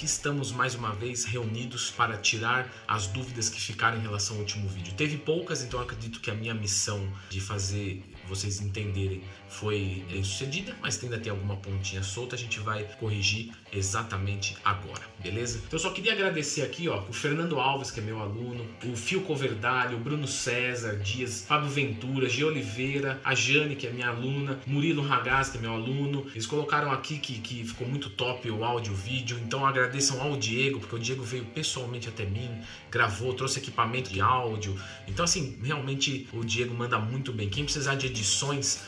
[0.00, 4.40] Aqui estamos mais uma vez reunidos para tirar as dúvidas que ficaram em relação ao
[4.40, 4.94] último vídeo.
[4.94, 10.74] Teve poucas, então acredito que a minha missão de fazer vocês entenderem foi bem sucedida,
[10.80, 15.58] mas ainda tem alguma pontinha solta, a gente vai corrigir exatamente agora, beleza?
[15.58, 18.96] Então eu só queria agradecer aqui, ó, o Fernando Alves, que é meu aluno, o
[18.96, 22.44] Fio Coverdalho, o Bruno César Dias, Fábio Ventura, G.
[22.44, 26.26] Oliveira, a Jane, que é minha aluna, Murilo Ragaz, que é meu aluno.
[26.32, 30.36] Eles colocaram aqui que, que ficou muito top o áudio, o vídeo, então agradeçam ao
[30.36, 32.50] Diego, porque o Diego veio pessoalmente até mim,
[32.90, 34.78] gravou, trouxe equipamento de áudio.
[35.06, 37.48] Então, assim, realmente o Diego manda muito bem.
[37.48, 38.80] Quem precisar de edições,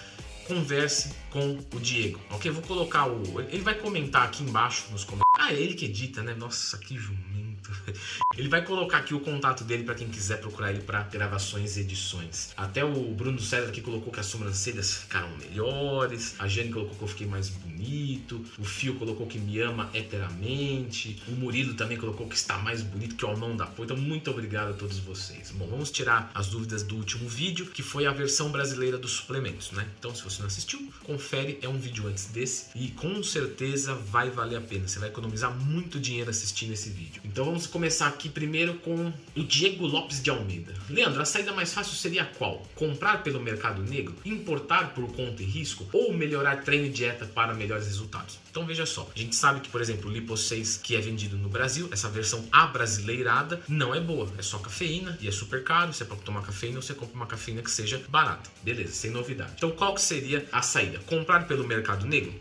[0.47, 2.51] converse com o Diego, ok?
[2.51, 3.41] Vou colocar o.
[3.41, 5.23] Ele vai comentar aqui embaixo nos comentários.
[5.37, 6.35] Ah, é ele que edita, né?
[6.35, 7.52] Nossa, que jumento.
[8.37, 11.81] Ele vai colocar aqui o contato dele para quem quiser procurar ele para gravações e
[11.81, 12.53] edições.
[12.57, 16.35] Até o Bruno César aqui colocou que as sobrancelhas ficaram melhores.
[16.39, 18.43] A Jane colocou que eu fiquei mais bonito.
[18.59, 21.23] O Fio colocou que me ama eteramente.
[21.29, 23.85] O Murilo também colocou que está mais bonito que o Almão da Pô.
[23.85, 25.51] Então, muito obrigado a todos vocês.
[25.51, 29.73] Bom, vamos tirar as dúvidas do último vídeo, que foi a versão brasileira dos suplementos,
[29.73, 29.87] né?
[29.99, 31.59] Então, se você não assistiu, confere.
[31.61, 34.89] É um vídeo antes desse e com certeza vai valer a pena.
[34.89, 37.21] Você vai economizar muito dinheiro assistindo esse vídeo.
[37.25, 40.73] Então, vamos começar aqui primeiro com o Diego Lopes de Almeida.
[40.89, 42.67] Leandro, a saída mais fácil seria qual?
[42.75, 47.53] Comprar pelo mercado negro, importar por conta e risco ou melhorar treino e dieta para
[47.53, 48.39] melhores resultados?
[48.51, 51.37] Então veja só, a gente sabe que, por exemplo, o Lipo 6 que é vendido
[51.37, 54.31] no Brasil, essa versão abrasileirada, não é boa.
[54.39, 55.93] É só cafeína e é super caro.
[55.93, 58.49] Você pode tomar cafeína ou você compra uma cafeína que seja barata.
[58.63, 59.53] Beleza, sem novidade.
[59.57, 61.01] Então qual que seria a saída?
[61.01, 62.33] Comprar pelo mercado negro?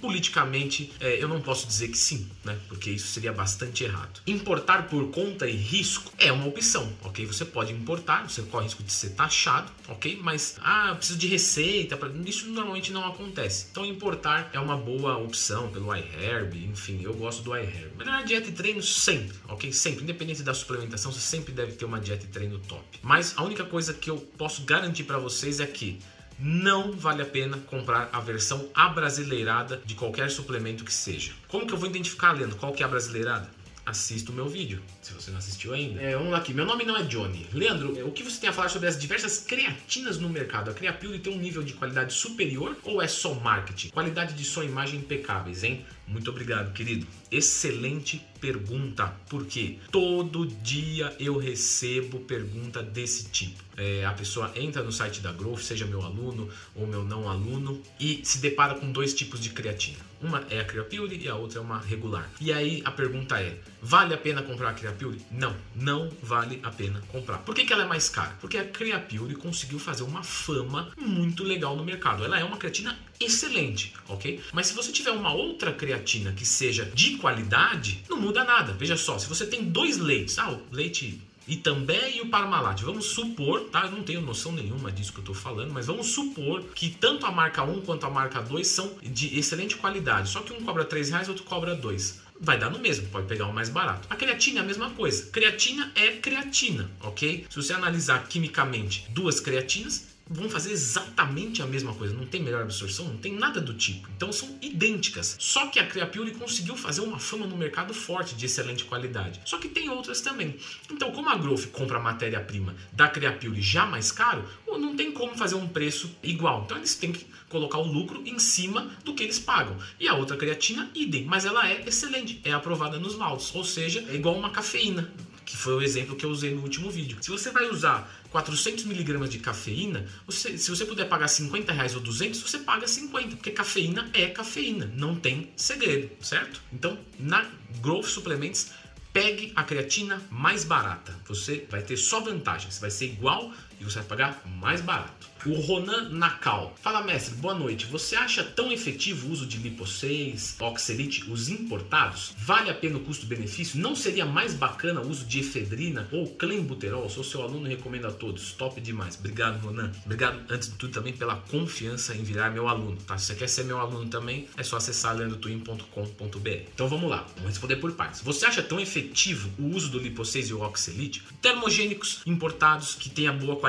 [0.00, 2.58] Politicamente, é, eu não posso dizer que sim, né?
[2.68, 4.20] Porque isso seria bastante errado.
[4.26, 7.24] Importar por conta e risco é uma opção, ok?
[7.26, 10.18] Você pode importar, você corre risco de ser taxado, ok?
[10.22, 12.10] Mas, ah, eu preciso de receita, pra...
[12.26, 13.68] isso normalmente não acontece.
[13.70, 17.96] Então, importar é uma boa opção pelo iHerb, enfim, eu gosto do iHerb.
[17.96, 19.72] Melhorar dieta e treino sempre, ok?
[19.72, 22.84] Sempre, independente da suplementação, você sempre deve ter uma dieta e treino top.
[23.02, 25.98] Mas a única coisa que eu posso garantir para vocês é que
[26.38, 31.32] não vale a pena comprar a versão abrasileirada de qualquer suplemento que seja.
[31.48, 33.50] Como que eu vou identificar, Leandro, qual que é a brasileirada?
[33.86, 36.00] Assista o meu vídeo, se você não assistiu ainda.
[36.00, 37.46] É, vamos lá aqui, meu nome não é Johnny.
[37.52, 40.72] Leandro, o que você tem a falar sobre as diversas creatinas no mercado?
[40.72, 43.90] A Creapure tem um nível de qualidade superior ou é só marketing?
[43.90, 45.86] Qualidade de som e imagem impecáveis, hein?
[46.04, 47.06] Muito obrigado, querido.
[47.30, 53.64] Excelente pergunta, porque todo dia eu recebo pergunta desse tipo.
[53.76, 57.82] É, a pessoa entra no site da Growth, seja meu aluno ou meu não aluno,
[58.00, 59.98] e se depara com dois tipos de creatina.
[60.20, 62.28] Uma é a Creapure e a outra é uma regular.
[62.40, 65.20] E aí a pergunta é: vale a pena comprar a Creapure?
[65.30, 67.38] Não, não vale a pena comprar.
[67.38, 68.34] Por que, que ela é mais cara?
[68.40, 72.24] Porque a Creapure conseguiu fazer uma fama muito legal no mercado.
[72.24, 74.40] Ela é uma creatina excelente, ok?
[74.52, 78.72] Mas se você tiver uma outra creatina que seja de qualidade, não muda nada.
[78.72, 82.82] Veja só, se você tem dois leites, ah, o leite e o Parmalat.
[82.82, 83.84] Vamos supor, tá?
[83.84, 87.24] Eu não tenho noção nenhuma disso que eu estou falando, mas vamos supor que tanto
[87.24, 90.28] a marca 1 quanto a marca 2 são de excelente qualidade.
[90.28, 93.46] Só que um cobra 3 reais, outro cobra 2 vai dar no mesmo, pode pegar
[93.46, 94.06] o mais barato.
[94.10, 95.30] A creatina é a mesma coisa.
[95.30, 97.46] Creatina é creatina, ok?
[97.48, 102.62] Se você analisar quimicamente duas creatinas, vão fazer exatamente a mesma coisa, não tem melhor
[102.62, 104.08] absorção, não tem nada do tipo.
[104.16, 105.36] Então são idênticas.
[105.38, 109.40] Só que a Creapure conseguiu fazer uma fama no mercado forte de excelente qualidade.
[109.44, 110.56] Só que tem outras também.
[110.90, 115.54] Então, como a Growth compra matéria-prima da Creapure já mais caro, não tem como fazer
[115.54, 116.62] um preço igual.
[116.64, 119.76] Então eles têm que colocar o lucro em cima do que eles pagam.
[119.98, 124.04] E a outra creatina, idem, mas ela é excelente, é aprovada nos laudos, ou seja,
[124.08, 125.10] é igual uma cafeína
[125.46, 127.16] que foi o exemplo que eu usei no último vídeo.
[127.20, 131.94] Se você vai usar 400 miligramas de cafeína, você, se você puder pagar 50 reais
[131.94, 136.60] ou 200, você paga 50, porque cafeína é cafeína, não tem segredo, certo?
[136.72, 137.48] Então, na
[137.80, 138.72] Growth Suplements,
[139.12, 141.14] pegue a creatina mais barata.
[141.28, 143.50] Você vai ter só vantagens, vai ser igual
[143.80, 145.26] e você vai pagar mais barato.
[145.44, 146.74] O Ronan Nakal.
[146.82, 147.86] Fala, mestre, boa noite.
[147.86, 152.32] Você acha tão efetivo o uso de Lipo 6, Oxelite, os importados?
[152.38, 153.78] Vale a pena o custo-benefício?
[153.78, 157.08] Não seria mais bacana o uso de efedrina ou clenbuterol?
[157.08, 158.52] Sou seu aluno e recomendo a todos.
[158.52, 159.16] Top demais.
[159.16, 159.92] Obrigado, Ronan.
[160.04, 163.16] Obrigado, antes de tudo, também pela confiança em virar meu aluno, tá?
[163.16, 166.48] Se você quer ser meu aluno também, é só acessar leandrotwin.com.br.
[166.74, 168.20] Então vamos lá, vamos responder por partes.
[168.20, 171.22] Você acha tão efetivo o uso do Lipo 6 e o Oxelite?
[171.40, 173.65] Termogênicos importados que tenha boa qualidade?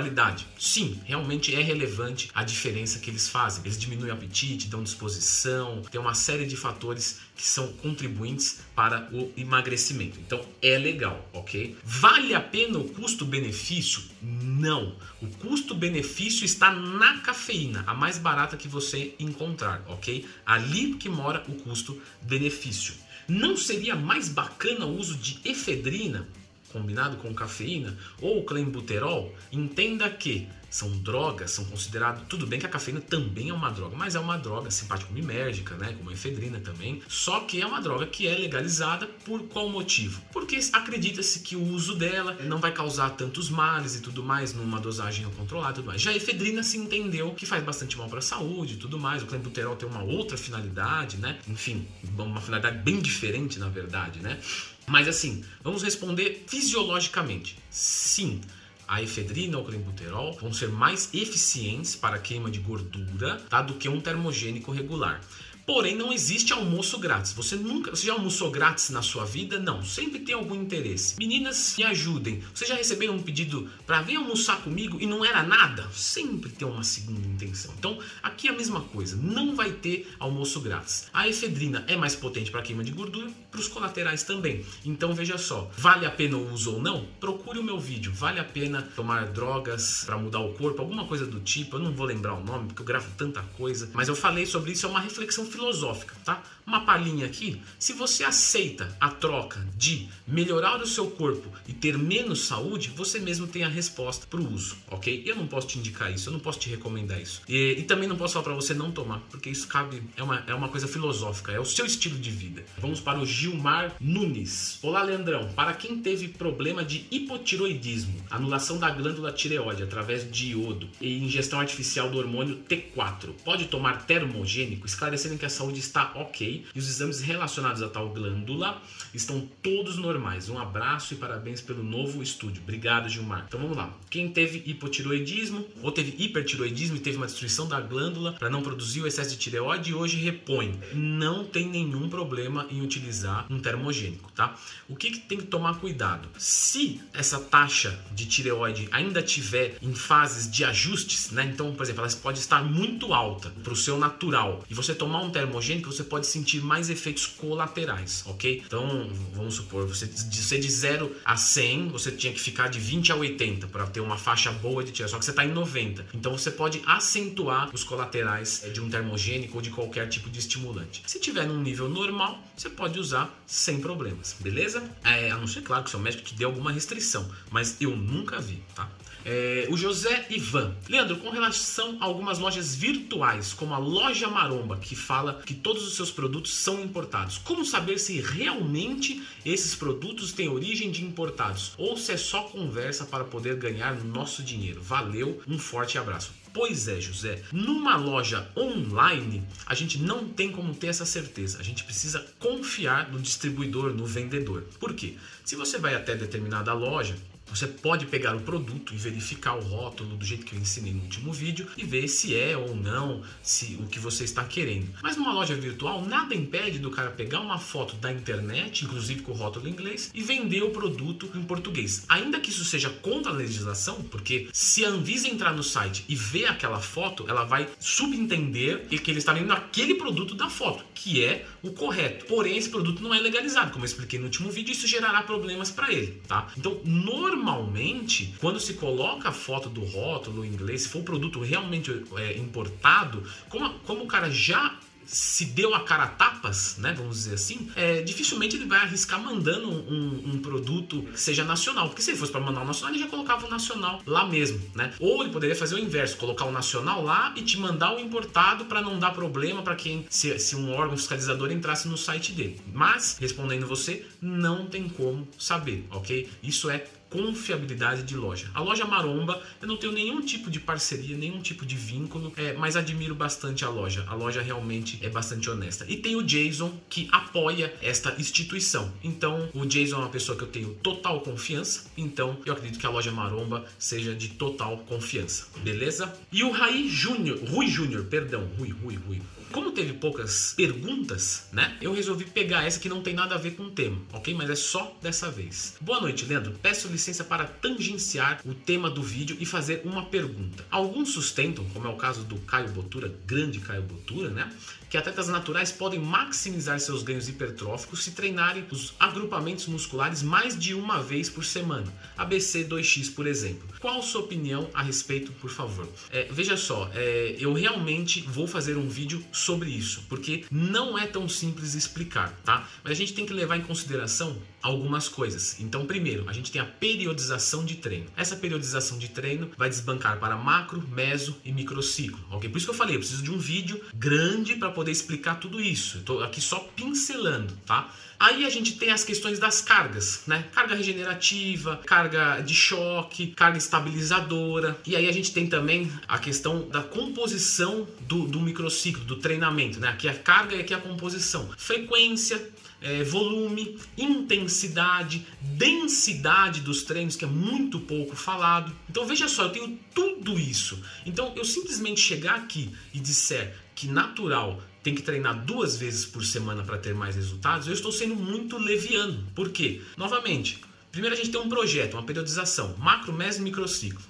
[0.58, 3.64] Sim, realmente é relevante a diferença que eles fazem.
[3.64, 9.08] Eles diminuem o apetite, dão disposição, tem uma série de fatores que são contribuintes para
[9.14, 10.20] o emagrecimento.
[10.20, 11.78] Então é legal, ok?
[11.84, 14.02] Vale a pena o custo-benefício?
[14.22, 14.96] Não.
[15.22, 20.26] O custo-benefício está na cafeína, a mais barata que você encontrar, ok?
[20.46, 22.96] Ali que mora o custo-benefício.
[23.28, 26.28] Não seria mais bacana o uso de efedrina
[26.72, 29.36] combinado com cafeína ou clenbuterol?
[29.52, 32.24] Entenda que são drogas, são considerados.
[32.28, 35.94] Tudo bem que a cafeína também é uma droga, mas é uma droga simpático-minérgica, né?
[35.98, 37.02] Como a efedrina também.
[37.08, 40.22] Só que é uma droga que é legalizada por qual motivo?
[40.32, 44.80] Porque acredita-se que o uso dela não vai causar tantos males e tudo mais, numa
[44.80, 46.02] dosagem controlada e tudo mais.
[46.02, 49.24] Já a efedrina se entendeu que faz bastante mal para a saúde e tudo mais.
[49.24, 51.40] O clenbuterol tem uma outra finalidade, né?
[51.48, 51.88] Enfim,
[52.18, 54.40] uma finalidade bem diferente, na verdade, né?
[54.90, 57.58] Mas assim, vamos responder fisiologicamente.
[57.70, 58.40] Sim,
[58.88, 63.74] a efedrina ou clenbuterol vão ser mais eficientes para a queima de gordura tá, do
[63.74, 65.20] que um termogênico regular.
[65.68, 67.34] Porém, não existe almoço grátis.
[67.34, 67.92] Você nunca.
[67.92, 69.60] Você já almoçou grátis na sua vida?
[69.60, 69.84] Não.
[69.84, 71.16] Sempre tem algum interesse.
[71.20, 72.42] Meninas, me ajudem.
[72.56, 75.86] Você já recebeu um pedido para vir almoçar comigo e não era nada?
[75.92, 77.74] Sempre tem uma segunda intenção.
[77.78, 79.18] Então, aqui é a mesma coisa.
[79.18, 81.10] Não vai ter almoço grátis.
[81.12, 84.66] A efedrina é mais potente para queima de gordura, para os colaterais também.
[84.86, 85.70] Então, veja só.
[85.78, 87.06] Vale a pena o uso ou não?
[87.20, 88.14] Procure o meu vídeo.
[88.16, 90.82] Vale a pena tomar drogas para mudar o corpo?
[90.82, 91.76] Alguma coisa do tipo.
[91.76, 93.90] Eu não vou lembrar o nome porque eu gravo tanta coisa.
[93.94, 94.86] Mas eu falei sobre isso.
[94.86, 96.44] É uma reflexão filosófica, tá?
[96.66, 97.60] Uma palhinha aqui.
[97.80, 103.20] Se você aceita a troca de melhorar o seu corpo e ter menos saúde, você
[103.20, 105.24] mesmo tem a resposta para o uso, ok?
[105.26, 107.42] Eu não posso te indicar isso, eu não posso te recomendar isso.
[107.48, 110.44] E, e também não posso falar para você não tomar, porque isso cabe, é uma,
[110.46, 112.64] é uma coisa filosófica, é o seu estilo de vida.
[112.78, 114.78] Vamos para o Gilmar Nunes.
[114.84, 115.50] Olá, Leandrão.
[115.54, 121.60] Para quem teve problema de hipotiroidismo, anulação da glândula tireoide através de iodo e ingestão
[121.60, 126.88] artificial do hormônio T4, pode tomar termogênico, esclarecendo que a saúde está ok e os
[126.88, 128.82] exames relacionados a tal glândula
[129.14, 130.50] estão todos normais.
[130.50, 132.62] Um abraço e parabéns pelo novo estúdio.
[132.62, 133.46] Obrigado, Gilmar.
[133.48, 133.92] Então vamos lá.
[134.10, 139.02] Quem teve hipotiroidismo ou teve hipertiroidismo e teve uma destruição da glândula para não produzir
[139.02, 140.80] o excesso de tireoide, hoje repõe.
[140.94, 144.56] Não tem nenhum problema em utilizar um termogênico, tá?
[144.88, 146.28] O que, que tem que tomar cuidado?
[146.38, 151.50] Se essa taxa de tireoide ainda tiver em fases de ajustes, né?
[151.54, 155.22] Então, por exemplo, ela pode estar muito alta para o seu natural e você tomar
[155.22, 158.64] um termogênico, você pode sentir mais efeitos colaterais, ok?
[158.66, 163.12] Então, vamos supor, você de, de 0 a 100, você tinha que ficar de 20
[163.12, 166.08] a 80 para ter uma faixa boa de tiro, só que você está em 90.
[166.14, 171.04] Então, você pode acentuar os colaterais de um termogênico ou de qualquer tipo de estimulante.
[171.06, 174.84] Se tiver num nível normal, você pode usar sem problemas, beleza?
[175.04, 178.40] É, a não ser, claro, que seu médico te dê alguma restrição, mas eu nunca
[178.40, 178.90] vi, tá?
[179.26, 180.76] É, o José Ivan.
[180.88, 185.86] Leandro, com relação a algumas lojas virtuais, como a Loja Maromba, que fala que todos
[185.86, 191.74] os seus produtos são importados, como saber se realmente esses produtos têm origem de importados
[191.78, 194.82] ou se é só conversa para poder ganhar nosso dinheiro?
[194.82, 196.32] Valeu, um forte abraço.
[196.54, 197.44] Pois é, José.
[197.52, 201.60] Numa loja online, a gente não tem como ter essa certeza.
[201.60, 204.64] A gente precisa confiar no distribuidor, no vendedor.
[204.80, 205.16] Por quê?
[205.46, 207.16] Se você vai até determinada loja,
[207.50, 211.02] você pode pegar o produto e verificar o rótulo do jeito que eu ensinei no
[211.02, 214.90] último vídeo e ver se é ou não se o que você está querendo.
[215.02, 219.32] Mas numa loja virtual, nada impede do cara pegar uma foto da internet, inclusive com
[219.32, 222.06] o rótulo em inglês, e vender o produto em português.
[222.10, 226.16] Ainda que isso seja contra a legislação, porque se a Anvisa entrar no site e
[226.16, 231.24] ver aquela foto, ela vai subentender que ele está vendendo aquele produto da foto, que
[231.24, 232.26] é o correto.
[232.26, 235.70] Porém, esse produto não é legalizado, como eu expliquei no último vídeo, isso gerará problemas
[235.70, 236.48] para ele, tá?
[236.58, 241.40] Então, normalmente quando se coloca a foto do rótulo em inglês, se for um produto
[241.40, 244.78] realmente é, importado, como, como o cara já
[245.08, 249.22] se deu a cara a tapas, né, vamos dizer assim, é, dificilmente ele vai arriscar
[249.22, 252.94] mandando um, um, produto que seja nacional, porque se ele fosse para mandar o nacional,
[252.94, 254.94] ele já colocava o nacional lá mesmo, né?
[255.00, 258.66] Ou ele poderia fazer o inverso, colocar o nacional lá e te mandar o importado
[258.66, 262.62] para não dar problema para quem, se, se um órgão fiscalizador entrasse no site dele.
[262.74, 266.30] Mas, respondendo você, não tem como saber, ok?
[266.44, 268.50] Isso é confiabilidade de loja.
[268.54, 272.54] A loja Maromba, eu não tenho nenhum tipo de parceria, nenhum tipo de vínculo, é,
[272.54, 274.06] mas admiro bastante a loja.
[274.08, 275.86] A loja realmente é bastante honesta.
[275.88, 278.92] E tem o Jason que apoia esta instituição.
[279.04, 282.86] Então, o Jason é uma pessoa que eu tenho total confiança, então eu acredito que
[282.86, 285.48] a loja Maromba seja de total confiança.
[285.64, 286.14] Beleza?
[286.32, 289.22] E o Rai Júnior, Rui Júnior, perdão, Rui, Rui, Rui.
[289.52, 291.78] Como teve poucas perguntas, né?
[291.82, 294.34] Eu resolvi pegar essa que não tem nada a ver com o tema, ok?
[294.34, 295.76] Mas é só dessa vez.
[295.80, 296.54] Boa noite, Leandro.
[296.62, 300.66] Peço licença para tangenciar o tema do vídeo e fazer uma pergunta.
[300.70, 304.52] Alguns sustentam, como é o caso do Caio Botura, grande Caio Botura, né?
[304.90, 310.74] Que atletas naturais podem maximizar seus ganhos hipertróficos se treinarem os agrupamentos musculares mais de
[310.74, 311.92] uma vez por semana.
[312.18, 313.68] ABC 2x, por exemplo.
[313.80, 315.88] Qual sua opinião a respeito, por favor?
[316.10, 321.06] É, veja só, é, eu realmente vou fazer um vídeo sobre isso, porque não é
[321.06, 322.68] tão simples explicar, tá?
[322.84, 325.60] Mas a gente tem que levar em consideração algumas coisas.
[325.60, 328.08] Então, primeiro, a gente tem a periodização de treino.
[328.16, 332.50] Essa periodização de treino vai desbancar para macro, meso e microciclo, ok?
[332.50, 335.62] Por isso que eu falei, eu preciso de um vídeo grande para poder explicar tudo
[335.62, 336.00] isso.
[336.00, 337.92] Estou aqui só pincelando, tá?
[338.20, 340.46] Aí a gente tem as questões das cargas, né?
[340.52, 344.76] Carga regenerativa, carga de choque, carga estabilizadora.
[344.88, 349.80] E aí a gente tem também a questão da composição do, do microciclo, do treinamento,
[349.80, 349.90] né?
[349.90, 351.48] Aqui a carga e aqui a composição.
[351.58, 352.42] Frequência,
[352.82, 358.74] é, volume, intensidade, densidade dos treinos, que é muito pouco falado.
[358.90, 360.82] Então veja só, eu tenho tudo isso.
[361.06, 366.24] Então eu simplesmente chegar aqui e disser que natural tem que treinar duas vezes por
[366.24, 369.28] semana para ter mais resultados, eu estou sendo muito leviano.
[369.36, 369.82] Por quê?
[369.98, 374.02] Novamente, primeiro a gente tem um projeto, uma periodização, macro, meso e microciclo.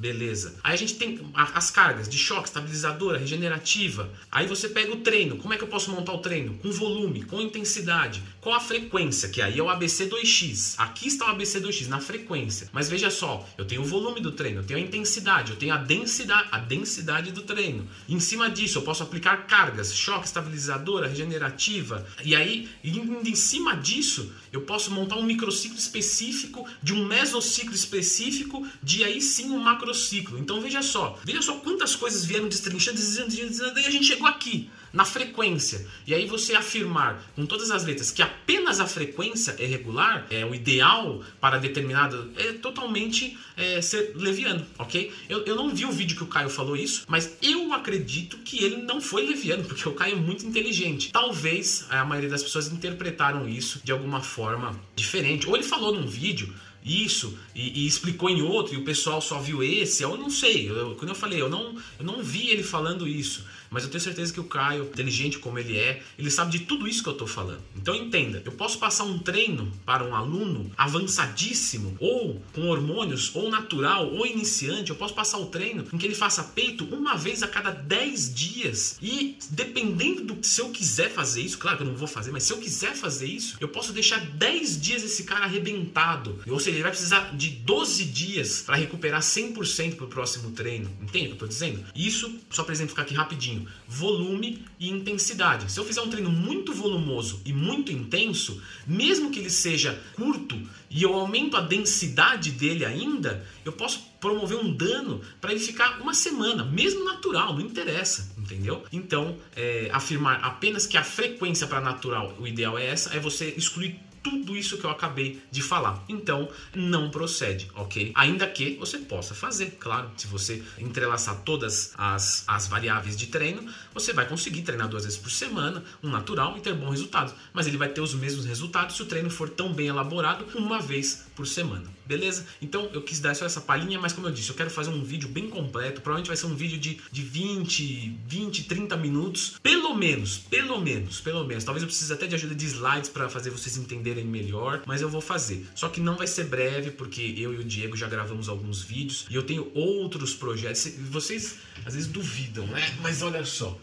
[0.00, 0.54] Beleza.
[0.64, 4.10] Aí a gente tem as cargas de choque, estabilizadora, regenerativa.
[4.32, 5.36] Aí você pega o treino.
[5.36, 6.54] Como é que eu posso montar o treino?
[6.54, 10.76] Com volume, com intensidade, qual a frequência, que aí é o ABC2X.
[10.78, 12.70] Aqui está o ABC2X na frequência.
[12.72, 15.74] Mas veja só, eu tenho o volume do treino, eu tenho a intensidade, eu tenho
[15.74, 17.86] a densidade, a densidade do treino.
[18.08, 22.06] Em cima disso, eu posso aplicar cargas, choque, estabilizadora, regenerativa.
[22.24, 28.66] E aí, em cima disso, eu posso montar um microciclo específico, de um mesociclo específico,
[28.82, 30.38] de aí sim um macro ciclo.
[30.38, 34.70] Então veja só, veja só quantas coisas vieram destrinchando, dizendo, e a gente chegou aqui,
[34.92, 35.86] na frequência.
[36.06, 40.44] E aí você afirmar com todas as letras que apenas a frequência é regular, é
[40.44, 45.12] o ideal para determinado, é totalmente é, ser leviano, ok?
[45.28, 48.62] Eu, eu não vi o vídeo que o Caio falou isso, mas eu acredito que
[48.62, 51.12] ele não foi leviano, porque o Caio é muito inteligente.
[51.12, 55.48] Talvez a maioria das pessoas interpretaram isso de alguma forma diferente.
[55.48, 56.52] Ou ele falou num vídeo
[56.84, 60.70] isso e, e, explicou em outro e o pessoal só viu esse, eu não sei.
[60.70, 63.44] Eu, quando eu falei, eu não, eu não vi ele falando isso.
[63.70, 66.88] Mas eu tenho certeza que o Caio, inteligente como ele é, ele sabe de tudo
[66.88, 67.62] isso que eu estou falando.
[67.76, 73.48] Então entenda, eu posso passar um treino para um aluno avançadíssimo, ou com hormônios, ou
[73.48, 77.42] natural, ou iniciante, eu posso passar o treino em que ele faça peito uma vez
[77.42, 78.98] a cada 10 dias.
[79.00, 82.42] E dependendo do se eu quiser fazer isso, claro que eu não vou fazer, mas
[82.42, 86.40] se eu quiser fazer isso, eu posso deixar 10 dias esse cara arrebentado.
[86.48, 90.90] Ou seja, ele vai precisar de 12 dias para recuperar 100% para o próximo treino.
[91.00, 91.84] Entende o que eu estou dizendo?
[91.94, 95.70] Isso, só para exemplificar aqui rapidinho volume e intensidade.
[95.70, 100.60] Se eu fizer um treino muito volumoso e muito intenso, mesmo que ele seja curto
[100.88, 106.00] e eu aumento a densidade dele ainda, eu posso promover um dano para ele ficar
[106.00, 108.84] uma semana, mesmo natural, não interessa, entendeu?
[108.92, 113.54] Então, é, afirmar apenas que a frequência para natural, o ideal é essa, é você
[113.56, 116.04] excluir tudo isso que eu acabei de falar.
[116.08, 118.12] Então, não procede, ok?
[118.14, 123.70] Ainda que você possa fazer, claro, se você entrelaçar todas as, as variáveis de treino,
[123.92, 127.34] você vai conseguir treinar duas vezes por semana, um natural e ter bons resultados.
[127.52, 130.80] Mas ele vai ter os mesmos resultados se o treino for tão bem elaborado uma
[130.80, 131.99] vez por semana.
[132.10, 132.44] Beleza?
[132.60, 135.00] Então eu quis dar só essa palhinha, mas como eu disse, eu quero fazer um
[135.00, 136.00] vídeo bem completo.
[136.00, 139.54] Provavelmente vai ser um vídeo de, de 20, 20, 30 minutos.
[139.62, 141.62] Pelo menos, pelo menos, pelo menos.
[141.62, 145.08] Talvez eu precise até de ajuda de slides para fazer vocês entenderem melhor, mas eu
[145.08, 145.64] vou fazer.
[145.72, 149.26] Só que não vai ser breve, porque eu e o Diego já gravamos alguns vídeos
[149.30, 150.92] e eu tenho outros projetos.
[151.12, 152.92] Vocês às vezes duvidam, né?
[153.00, 153.78] Mas olha só,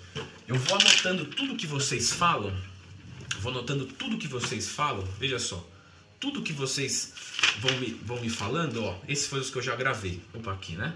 [0.46, 2.54] eu vou anotando tudo que vocês falam.
[3.40, 5.08] Vou anotando tudo que vocês falam.
[5.18, 5.66] Veja só
[6.20, 7.14] tudo que vocês
[7.60, 10.22] vão me, vão me falando, ó, esses foram os que eu já gravei.
[10.34, 10.94] Opa, aqui, né?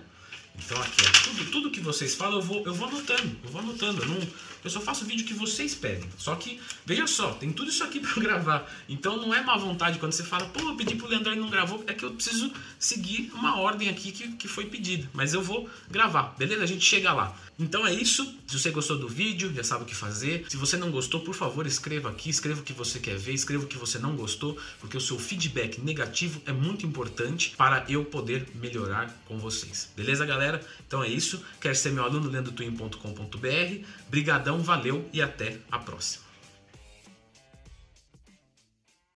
[0.55, 3.61] Então aqui, ó, tudo, tudo que vocês falam eu vou, eu vou anotando, eu vou
[3.61, 4.01] anotando.
[4.01, 4.27] Eu, não,
[4.63, 6.09] eu só faço o vídeo que vocês pedem.
[6.17, 8.71] Só que, veja só, tem tudo isso aqui para gravar.
[8.89, 11.49] Então não é má vontade quando você fala, pô, eu pedi pro Leandro e não
[11.49, 15.09] gravou, é que eu preciso seguir uma ordem aqui que, que foi pedida.
[15.13, 16.63] Mas eu vou gravar, beleza?
[16.63, 17.35] A gente chega lá.
[17.61, 18.25] Então é isso.
[18.47, 20.45] Se você gostou do vídeo, já sabe o que fazer.
[20.49, 23.63] Se você não gostou, por favor, escreva aqui, escreva o que você quer ver, escreva
[23.63, 28.03] o que você não gostou, porque o seu feedback negativo é muito importante para eu
[28.03, 29.91] poder melhorar com vocês.
[29.95, 30.59] Beleza, galera?
[30.87, 31.39] Então é isso.
[31.61, 32.31] Quer ser meu aluno?
[32.31, 33.85] lendotwin.com.br.
[34.09, 36.30] Brigadão, valeu e até a próxima.